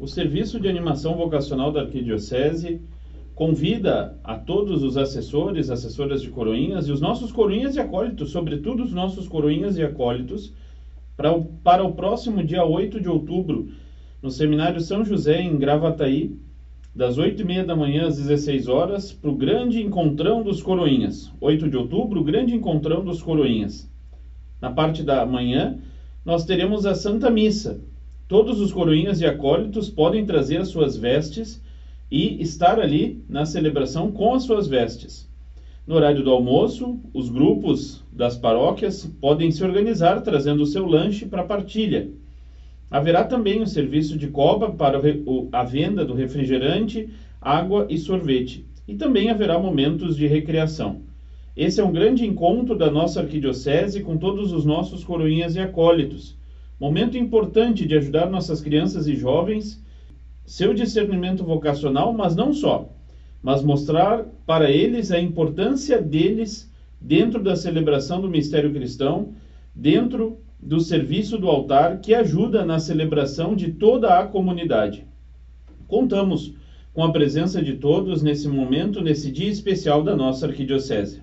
[0.00, 2.80] o Serviço de Animação Vocacional da Arquidiocese
[3.34, 8.82] convida a todos os assessores, assessoras de coroinhas e os nossos coroinhas e acólitos, sobretudo
[8.82, 10.54] os nossos coroinhas e acólitos,
[11.18, 13.68] para o, para o próximo dia 8 de outubro,
[14.22, 16.34] no Seminário São José, em Gravataí,
[16.96, 21.30] das 8 e meia da manhã às 16 horas, para o grande encontrão dos coroinhas.
[21.38, 23.86] 8 de outubro, grande encontrão dos coroinhas.
[24.62, 25.78] Na parte da manhã,
[26.24, 27.80] nós teremos a Santa Missa.
[28.30, 31.60] Todos os coroinhas e acólitos podem trazer as suas vestes
[32.08, 35.28] e estar ali na celebração com as suas vestes.
[35.84, 41.26] No horário do almoço, os grupos das paróquias podem se organizar trazendo o seu lanche
[41.26, 42.08] para partilha.
[42.88, 45.00] Haverá também o serviço de coba para
[45.50, 47.08] a venda do refrigerante,
[47.40, 48.64] água e sorvete.
[48.86, 51.00] E também haverá momentos de recreação.
[51.56, 56.38] Esse é um grande encontro da nossa arquidiocese com todos os nossos coroinhas e acólitos.
[56.80, 59.84] Momento importante de ajudar nossas crianças e jovens
[60.46, 62.90] seu discernimento vocacional, mas não só,
[63.42, 69.34] mas mostrar para eles a importância deles dentro da celebração do mistério cristão,
[69.74, 75.06] dentro do serviço do altar que ajuda na celebração de toda a comunidade.
[75.86, 76.54] Contamos
[76.94, 81.22] com a presença de todos nesse momento, nesse dia especial da nossa arquidiocese.